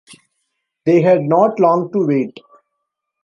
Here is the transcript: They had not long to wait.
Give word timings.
They 0.83 1.03
had 1.03 1.21
not 1.21 1.59
long 1.59 1.91
to 1.91 2.07
wait. 2.07 2.39